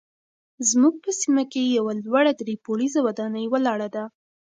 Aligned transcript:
زموږ 0.69 0.95
په 1.03 1.11
سیمه 1.21 1.43
کې 1.51 1.61
یوه 1.77 1.93
لوړه 2.05 2.31
درې 2.39 2.55
پوړیزه 2.63 2.99
ودانۍ 3.07 3.45
ولاړه 3.49 3.87
ده. 3.95 4.03